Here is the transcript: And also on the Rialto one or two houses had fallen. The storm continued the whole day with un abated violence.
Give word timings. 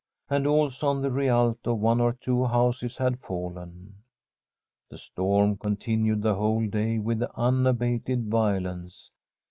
And 0.31 0.47
also 0.47 0.87
on 0.87 1.03
the 1.03 1.11
Rialto 1.11 1.75
one 1.75 2.01
or 2.01 2.13
two 2.13 2.43
houses 2.45 2.97
had 2.97 3.19
fallen. 3.19 3.97
The 4.89 4.97
storm 4.97 5.57
continued 5.57 6.23
the 6.23 6.33
whole 6.33 6.65
day 6.67 6.97
with 6.97 7.21
un 7.35 7.67
abated 7.67 8.25
violence. 8.27 9.11